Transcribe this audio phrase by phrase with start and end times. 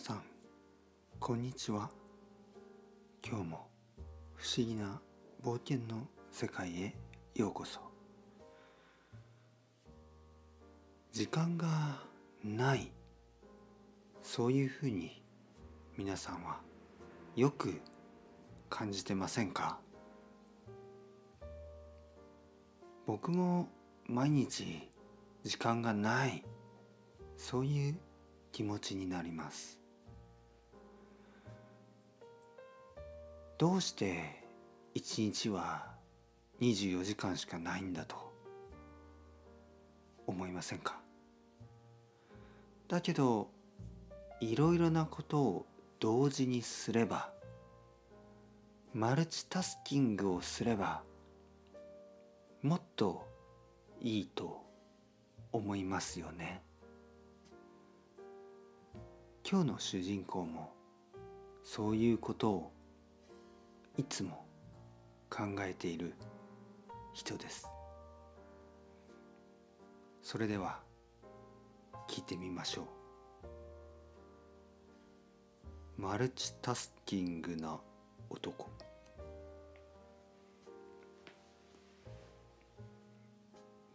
[0.00, 0.22] さん
[1.18, 1.90] こんにちは。
[3.22, 3.68] 今日も
[4.34, 4.98] 不思議な
[5.44, 6.96] 冒険の世界へ
[7.34, 7.80] ようこそ。
[11.12, 11.66] 時間が
[12.42, 12.90] ない。
[14.22, 15.22] そういうふうに
[15.98, 16.60] 皆さんは
[17.36, 17.78] よく
[18.70, 19.78] 感じてませんか？
[23.06, 23.68] 僕も
[24.06, 24.88] 毎日
[25.44, 26.42] 時間がない。
[27.36, 28.00] そういう
[28.50, 29.78] 気持ちになります。
[33.60, 34.42] どうして
[34.94, 35.84] 一日は
[36.62, 38.16] 24時間しかないんだと
[40.26, 40.98] 思いませんか？
[42.88, 43.50] だけど
[44.40, 45.66] いろいろなことを
[45.98, 47.34] 同時にすれば
[48.94, 51.02] マルチタスキングをすれば
[52.62, 53.28] もっと
[54.00, 54.62] いいと
[55.52, 56.62] 思いますよね。
[59.46, 60.72] 今日の主人公も
[61.62, 62.72] そういうことを
[64.00, 64.46] いつも
[65.28, 66.14] 考えている
[67.12, 67.68] 人です。
[70.22, 70.80] それでは
[72.08, 72.86] 聞いてみましょ
[75.98, 76.00] う。
[76.00, 77.78] マルチタスキングな
[78.30, 78.70] 男。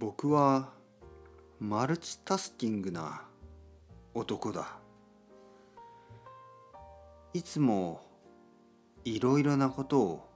[0.00, 0.70] 僕は
[1.60, 3.22] マルチタスキングな
[4.14, 4.66] 男だ。
[7.34, 8.11] いつも
[9.04, 10.28] いろいろなことを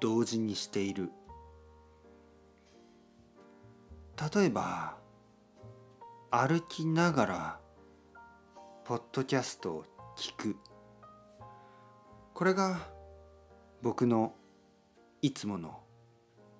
[0.00, 1.10] 同時にしている。
[4.34, 4.96] 例えば
[6.30, 7.60] 歩きながら
[8.84, 9.84] ポッドキャストを
[10.16, 10.56] 聞く。
[12.34, 12.78] これが
[13.82, 14.34] 僕の
[15.22, 15.78] いつもの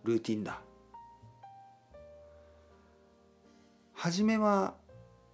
[0.04, 0.60] ルーティンだ。
[3.94, 4.74] 初めは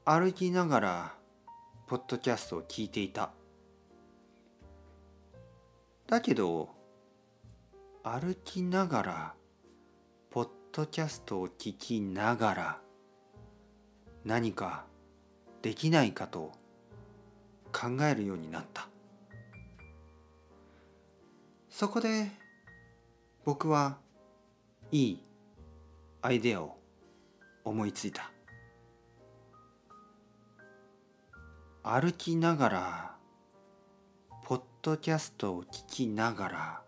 [0.04, 1.14] 歩きながら
[1.86, 3.30] ポッドキャストを聞いていた。
[6.14, 6.68] だけど
[8.04, 9.34] 歩きながら
[10.30, 12.78] ポッドキャストを聞きながら
[14.24, 14.84] 何か
[15.60, 16.52] できないかと
[17.72, 18.86] 考えるようになった。
[21.68, 22.28] そこで
[23.44, 23.96] 僕は
[24.92, 25.24] いい
[26.22, 26.78] アイデアを
[27.64, 28.30] 思いついた。
[31.82, 33.14] 歩きながら
[34.84, 36.82] ドキャストを聞きながら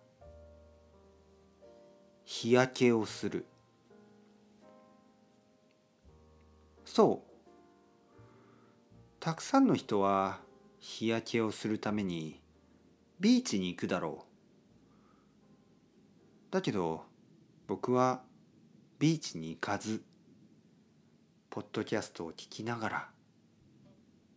[2.26, 3.46] 日焼けをする。
[6.84, 7.30] そう。
[9.18, 10.40] たくさんの人は
[10.78, 12.38] 日焼けをするために
[13.18, 14.26] ビーチに行くだろ
[16.50, 16.52] う。
[16.52, 17.02] だけど
[17.66, 18.20] 僕は
[18.98, 20.02] ビーチに行かず
[21.48, 23.08] ポッドキャストを聞きながら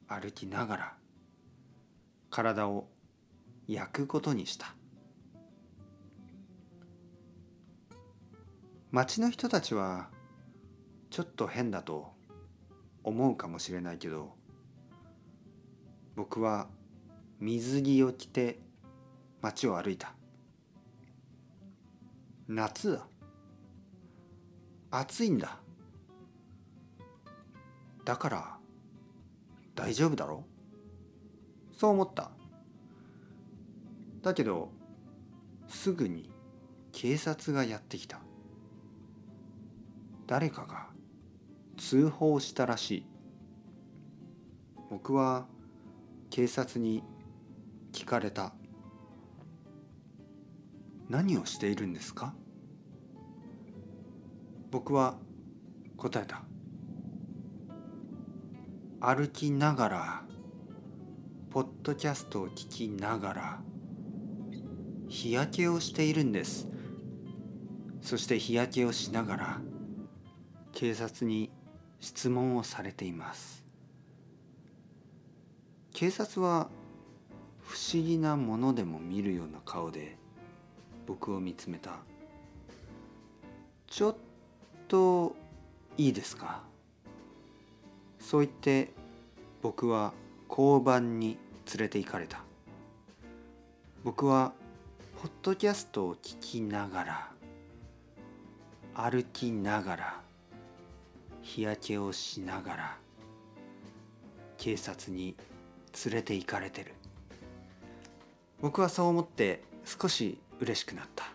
[0.08, 0.94] 歩きながら
[2.30, 2.88] 体を
[3.72, 4.74] 焼くことにした。
[8.90, 10.10] 町の人たちは
[11.12, 12.12] ちょっと変だと
[13.04, 14.34] 思うかもしれないけど
[16.16, 16.68] 僕は
[17.40, 18.60] 水着を着て
[19.40, 20.16] 街を歩いた。
[22.48, 23.08] 夏だ。
[24.90, 25.60] 暑いんだ。
[28.04, 28.58] だから
[29.76, 30.44] 大丈夫だろ
[31.72, 32.32] そう思った。
[34.22, 34.72] だけど
[35.68, 36.30] すぐに
[36.92, 38.20] 警察がやってきた。
[40.28, 40.88] 誰かが
[41.78, 43.06] 通報したらしい。
[44.90, 45.48] 僕は
[46.30, 47.04] 警察に
[47.92, 48.54] 聞かれた。
[51.08, 52.36] 何をしているんですか？
[54.70, 55.18] 僕は
[55.98, 56.44] 答えた。
[59.00, 60.24] 歩きながら
[61.50, 63.62] ポッドキャストを聞きながら
[65.10, 66.68] 日焼けをしているんです。
[68.02, 69.62] そして日焼けをしながら
[70.72, 71.52] 警察に
[72.00, 73.66] 質問をされています。
[75.94, 76.70] 警察は
[77.62, 80.16] 不思議なものでも見るような顔で
[81.08, 81.98] 僕を見つめた。
[83.88, 84.16] ちょっ
[84.88, 85.36] と
[85.98, 86.62] いいですか？
[88.20, 88.94] そう言って
[89.62, 90.14] 僕は
[90.48, 92.44] 交番に連れて行かれた。
[94.04, 94.54] 僕は
[95.22, 97.28] ポッドキャストを聞きながら
[98.94, 100.22] 歩きながら
[101.42, 102.98] 日焼けをしながら
[104.58, 105.36] 警察に
[106.06, 106.94] 連れて行かれてる。
[108.62, 111.26] 僕はそう思って少し嬉しくなった。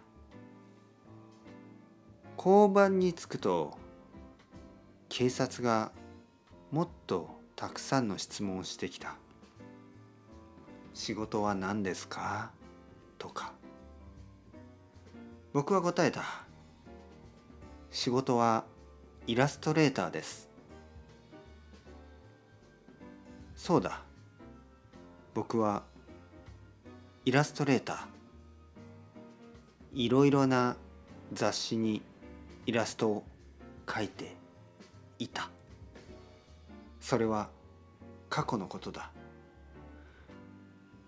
[2.39, 3.77] 交番に着くと
[5.11, 5.93] 警察が
[6.71, 9.17] もっとたくさんの質問をしてきた。
[10.95, 12.51] 仕事は何ですか？
[13.19, 13.53] とか。
[15.55, 16.25] 僕は答えた。
[17.93, 18.65] 仕事は
[19.29, 20.51] イラストレーターです。
[23.55, 24.03] そうだ。
[25.33, 25.85] 僕は
[27.25, 27.99] イラストレーター。
[29.93, 30.75] いろいろな
[31.33, 32.03] 雑誌に
[32.67, 33.25] イラストを
[33.87, 34.35] 描いて
[35.21, 35.51] いた。
[36.99, 37.49] それは
[38.29, 39.13] 過去のことだ。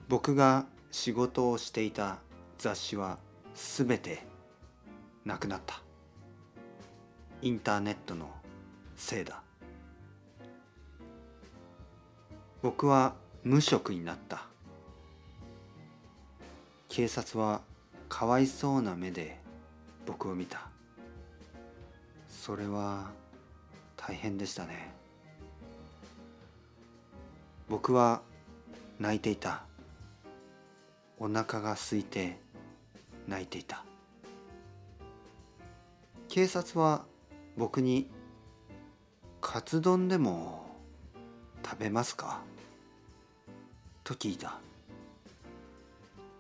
[0.09, 2.19] 僕が仕事をしていた
[2.59, 3.19] 雑誌は
[3.57, 4.36] 全て
[5.27, 5.83] なくなった。
[7.43, 8.31] インターネットの
[8.95, 9.43] せいだ。
[12.63, 14.45] 僕は無職になった。
[16.89, 17.61] 警察は
[18.09, 19.37] かわいそうな目で
[20.07, 20.69] 僕を見た。
[22.29, 23.11] それは
[23.97, 24.95] 大変でしたね。
[27.69, 28.23] 僕は
[29.01, 29.65] 泣いていた。
[31.19, 32.39] お腹が空いて
[33.27, 33.85] 泣いていた。
[36.37, 37.07] 警察は
[37.57, 38.11] 僕に
[39.41, 40.67] 「カツ丼でも
[41.65, 42.43] 食べますか?」
[44.05, 44.61] と聞いた。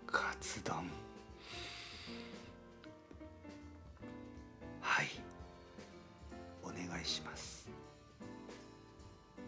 [0.07, 0.91] カツ丼。
[4.83, 5.07] はい。
[6.63, 7.67] お願いします。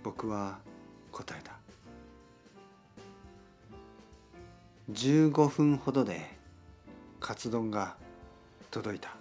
[0.02, 0.60] 僕は
[1.12, 1.58] 答えた。
[4.92, 6.38] 15分ほどで
[7.20, 7.98] カツ丼が
[8.70, 9.17] 届いた。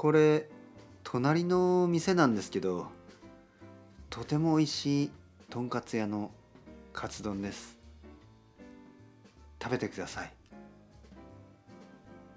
[0.00, 0.48] これ
[1.04, 2.86] 隣の店なんですけど
[4.08, 5.10] とても美味しい
[5.50, 6.30] とんかつ屋の
[6.94, 7.78] カツ丼です。
[9.62, 10.32] 食べてください。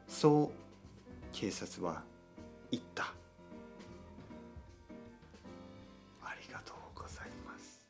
[0.10, 2.04] そう警察は
[2.70, 3.14] 言った。
[6.22, 7.88] ありがとうございます。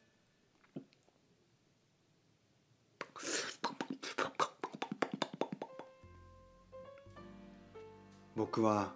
[8.36, 8.94] 僕は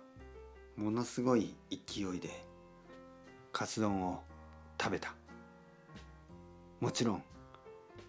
[0.77, 2.29] ものすごい勢いで
[3.51, 4.21] カツ丼を
[4.79, 5.15] 食べた。
[6.79, 7.23] もちろん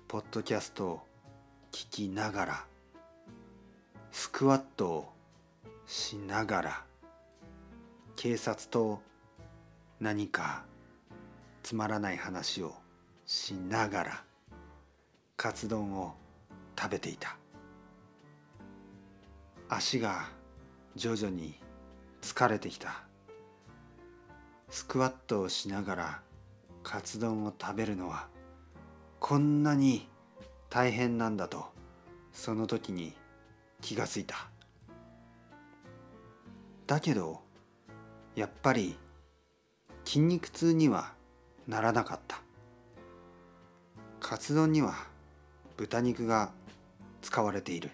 [0.06, 1.00] ポッドキャストを
[1.72, 2.64] 聞きながら
[4.12, 5.12] スクワットを
[5.86, 6.84] しながら
[8.16, 9.00] 警察と
[9.98, 10.64] 何か
[11.62, 12.74] つまらない話を
[13.24, 14.24] しながら
[15.38, 16.14] カツ丼を
[16.78, 17.38] 食べていた。
[19.70, 20.28] 足が
[20.96, 21.58] 徐々に
[22.20, 23.02] 疲れてきた。
[24.70, 26.20] スクワットをしながら
[26.82, 28.28] カツ丼を食べるのは
[29.18, 30.08] こんなに
[30.68, 31.66] 大変なんだと
[32.32, 33.14] その時に
[33.80, 34.48] 気がついた。
[36.86, 37.40] だけど
[38.34, 38.96] やっぱり
[40.04, 41.12] 筋肉痛には
[41.66, 42.40] ならなかった。
[44.20, 44.94] カツ丼には
[45.76, 46.52] 豚肉が
[47.22, 47.90] 使われている。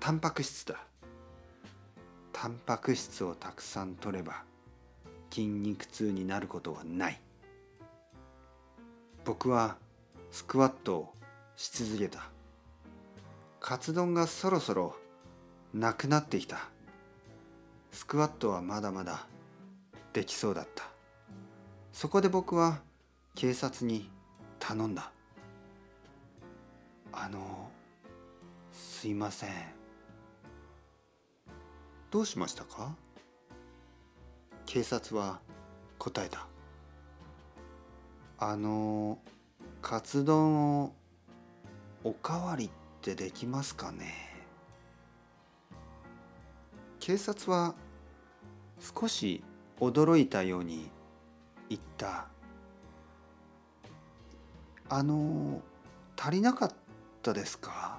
[0.00, 0.87] タンパク質だ。
[2.40, 4.44] タンパク質をたくさん取れば
[5.28, 7.20] 筋肉痛になることはない。
[9.24, 9.76] 僕は
[10.30, 11.14] スクワットを
[11.56, 12.30] し続けた。
[13.58, 14.94] カツ丼がそろそろ
[15.74, 16.68] なくなってきた。
[17.90, 19.26] スクワットはまだまだ
[20.12, 20.84] できそうだった。
[21.92, 22.78] そこで僕は
[23.34, 24.08] 警察に
[24.60, 25.10] 頼んだ。
[27.12, 27.68] あの
[28.72, 29.77] すいません。
[32.10, 32.94] どうしましたか？
[34.64, 35.40] 警察は
[35.98, 36.46] 答えた。
[38.38, 39.18] あの
[39.82, 40.94] カツ丼を
[42.04, 42.70] おかわりっ
[43.02, 44.14] てできますかね？
[46.98, 47.74] 警察は
[48.80, 49.44] 少し
[49.78, 50.90] 驚いたように
[51.68, 52.26] 言った。
[54.88, 55.60] あの
[56.16, 56.72] 足りなかっ
[57.22, 57.98] たですか？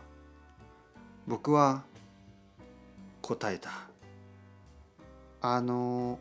[1.27, 1.83] 僕は
[3.21, 3.88] 答えた。
[5.41, 6.19] あの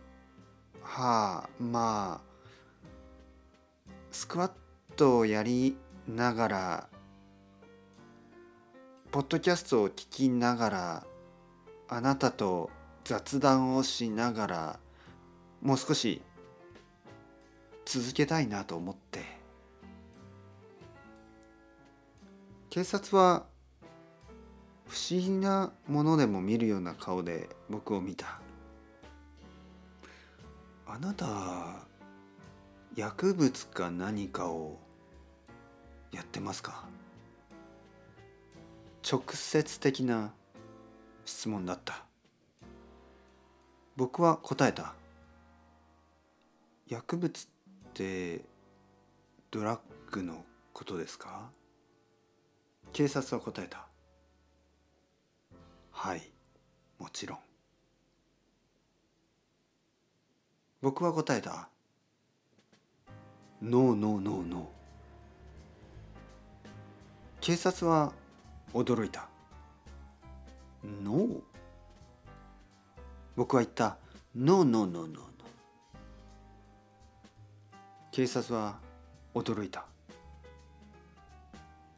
[0.83, 2.29] はあまあ
[4.11, 4.53] スクワッ
[4.97, 6.89] トをやりながら
[9.11, 11.07] ポッドキャストを聞きながら
[11.89, 12.71] あなたと
[13.05, 14.79] 雑談をしながら
[15.63, 16.23] もう少し
[17.85, 19.39] 続けたいなと思って。
[22.71, 23.47] 警察は
[24.87, 28.41] 不思議なものでも見るような顔で僕を見た。
[31.01, 31.27] あなた
[32.97, 34.81] 薬物か何かを
[36.11, 36.89] やってますか？
[39.09, 40.33] 直接的な
[41.25, 42.05] 質問だった。
[43.95, 44.97] 僕は答えた。
[46.89, 47.49] 薬物っ
[47.95, 48.45] て
[49.53, 51.49] ドラッグのことですか？
[52.93, 53.87] 警察は答えた。
[55.93, 56.23] はい
[56.99, 57.39] もちろん。
[60.81, 61.69] 僕は答えた。
[63.61, 64.65] ノーノーノーノー
[67.41, 68.13] 警察は
[68.73, 69.29] 驚いた。
[71.03, 71.41] ノー
[73.35, 73.97] 僕は言った。
[74.37, 75.25] ノーノーノーノーノー
[78.13, 78.79] 警察は
[79.35, 79.85] 驚いた。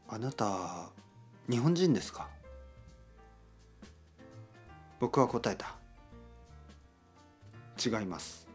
[0.09, 0.89] あなた
[1.51, 2.29] 日本人ですか？
[4.99, 5.75] 僕は答えた。
[7.83, 8.50] 違います。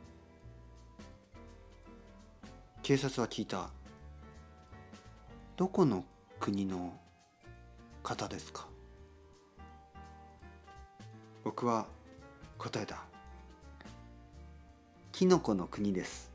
[2.88, 3.72] 警察は聞いた。
[5.58, 6.06] どこの
[6.40, 6.94] 国の
[8.04, 8.68] 方ですか？
[11.44, 11.88] 僕は
[12.60, 13.02] 答えた。
[15.12, 16.32] キノコの国です。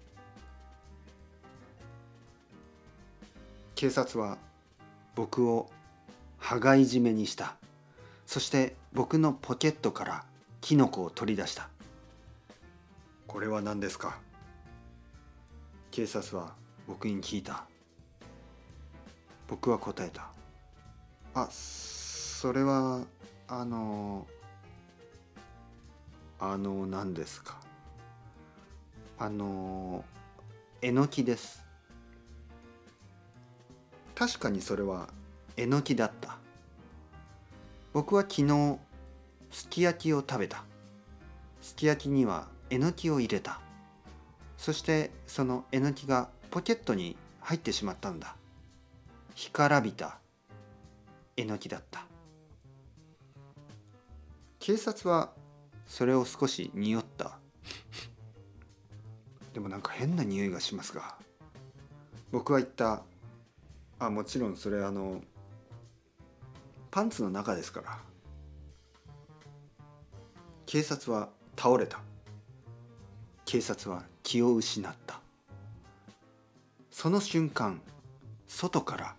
[3.76, 4.36] 警察は
[5.14, 5.70] 僕を
[6.38, 7.54] 羽交い締めにした。
[8.26, 10.24] そして僕のポケットから
[10.60, 11.68] キノコを取り出した。
[13.28, 14.18] これは何ですか？
[15.90, 16.54] 警察は
[16.86, 17.64] 僕に聞いた。
[19.48, 20.30] 僕は答えた。
[21.34, 23.04] あそれは
[23.48, 24.26] あの
[26.38, 27.58] あの何ですか？
[29.18, 30.04] あの
[30.80, 31.64] えのきです。
[34.14, 35.08] 確かにそれは
[35.56, 36.36] えのきだった。
[37.92, 38.78] 僕は昨日
[39.50, 40.62] すき焼きを食べた。
[41.60, 43.60] すき焼きにはえのきを入れた。
[44.60, 48.36] そしてそのえのきがポケットに入ってしまったんだ。
[49.34, 50.18] 干からびた
[51.38, 52.04] えのきだった。
[54.58, 55.30] 警察は
[55.86, 57.38] それを少し匂った。
[59.54, 61.16] でもなんか変な匂いがしますが。
[62.30, 63.02] 僕は言った。
[63.98, 65.22] あもちろんそれあの
[66.90, 67.98] パンツの中ですから。
[70.66, 72.02] 警察は倒れた。
[73.46, 75.18] 警察は気を失った。
[76.92, 77.82] その瞬間
[78.46, 79.16] 外から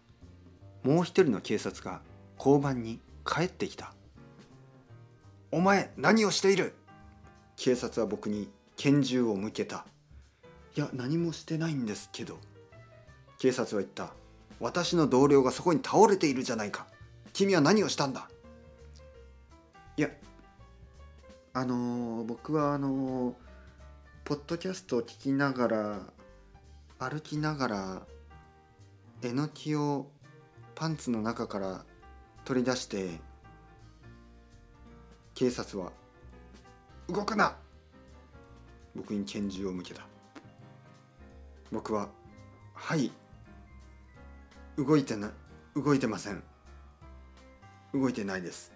[0.84, 2.00] もう一人の警察が
[2.38, 3.94] 交番に帰ってきた
[5.51, 6.74] 「お前何をしている!」
[7.58, 9.86] 警察は僕に拳銃を向けた
[10.77, 12.39] 「いや何もしてないんですけど」
[13.38, 14.13] 警察は言った。
[14.62, 16.88] 私の同僚がそこに倒れているじゃないか。
[17.34, 18.30] 君は何をしたんだ？
[19.98, 20.10] いや
[21.51, 23.34] あのー、僕はあのー、
[24.24, 26.00] ポッドキャストを聞きながら
[27.00, 28.01] 歩きながら
[29.24, 30.08] えのきを
[30.75, 31.86] パンツの中から
[32.46, 33.20] 取り出して
[35.34, 35.92] 警察は
[37.10, 37.58] 「動くな!」
[38.96, 40.06] 僕に拳銃を向けた。
[41.72, 42.10] 僕は
[42.74, 43.12] 「はい。
[44.78, 45.32] 動いてな
[45.75, 46.44] 動いてません。
[47.94, 48.72] 動いてないです。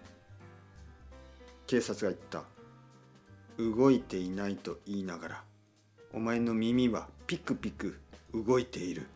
[1.66, 2.55] 警察が言った。
[3.58, 5.42] 動いていないと言いながら
[6.12, 7.98] お前の耳はピクピク
[8.32, 9.06] 動いている。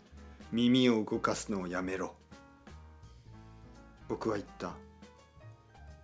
[0.52, 2.14] 耳を動かすのをやめろ。
[4.08, 4.72] 僕は言った。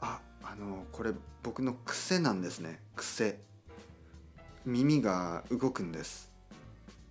[0.00, 1.12] ああのこれ
[1.42, 2.80] 僕の癖なんですね。
[2.94, 3.40] 癖。
[4.64, 6.30] 耳が動くんです。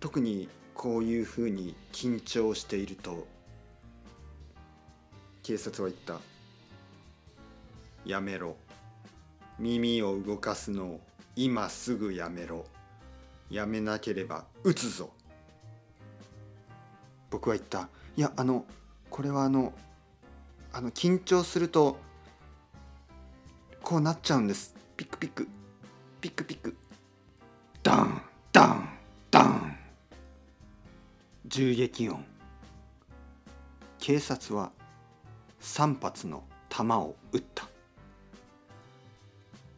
[0.00, 3.26] 特にこういうふうに緊張していると
[5.42, 6.20] 警察は言った。
[8.04, 8.56] やめろ。
[9.58, 11.00] 耳を動かすのを
[11.36, 12.64] 今すぐやめろ。
[13.50, 15.10] やめなければ撃つぞ。
[17.30, 17.88] 僕は言った。
[18.16, 18.64] いやあの
[19.10, 19.74] これはあの
[20.72, 21.98] あの緊張すると
[23.82, 24.74] こうなっちゃうんです。
[24.96, 25.46] ピクピク。
[26.22, 26.74] ピクピク。
[27.82, 28.88] ダンダン
[29.30, 29.78] ダン。
[31.46, 32.24] 銃撃音。
[33.98, 34.72] 警察は
[35.60, 37.68] 3発の弾を撃った。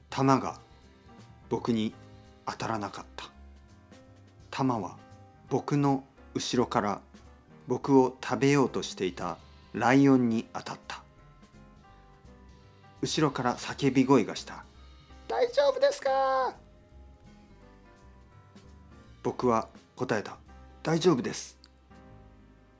[0.09, 0.61] 弾が
[1.49, 1.95] 僕に
[2.47, 3.27] 当たらなかった。
[4.51, 4.97] 弾は
[5.49, 7.01] 僕の後ろから
[7.67, 9.39] 僕を食べようとしていた
[9.73, 11.03] ライオンに当たった。
[13.01, 14.65] 後ろから叫び声がした
[15.29, 16.55] 「大丈夫ですか?」
[19.23, 20.37] 僕は答えた
[20.83, 21.57] 「大丈夫です」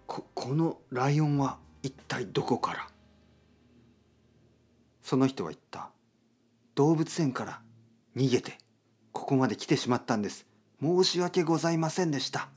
[0.09, 2.89] ここのライオンは一体どこから？
[5.03, 5.91] その人は言った。
[6.75, 7.61] 動物園から
[8.19, 8.59] 逃げて
[9.13, 10.45] ここまで来てしまったんです。
[10.83, 12.49] 申し訳ございませんでした。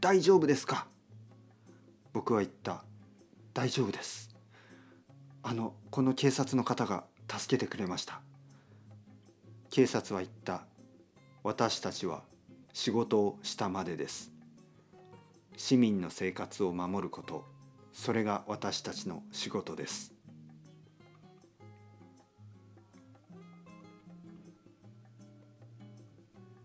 [0.00, 0.86] 大丈夫ですか？
[2.12, 2.84] 僕は言った。
[3.52, 4.30] 大丈夫です。
[5.42, 8.20] あのこの警察の方が助けてくれました。
[9.70, 10.66] 警察は言った。
[11.42, 12.22] 私たちは
[12.72, 14.30] 仕事をしたまでです。
[15.56, 17.44] 市民の生活を守ること。
[17.92, 20.11] それが私たちの仕事です。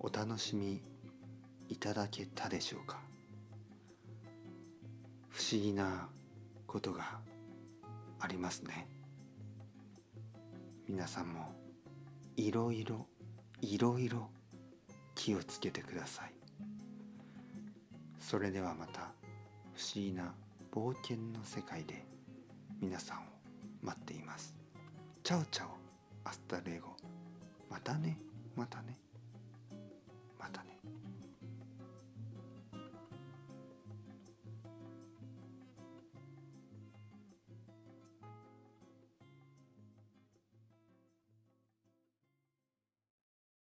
[0.07, 0.81] お楽しみ
[1.67, 2.97] いただけたでしょうか？
[5.27, 6.07] 不思議な
[6.65, 7.19] ことが
[8.21, 8.87] ありますね。
[10.87, 11.53] 皆さんも
[12.37, 13.05] いろいろ
[13.59, 14.29] いろいろ
[15.13, 16.33] 気をつけてください。
[18.17, 19.11] それではまた
[19.73, 20.33] 不思議な
[20.71, 22.05] 冒険の世界で
[22.79, 23.21] 皆さんを
[23.81, 24.55] 待っています。
[25.21, 25.67] チャオチャオ
[26.23, 26.95] アスタレゴ。
[27.69, 28.17] またね
[28.55, 28.97] またね。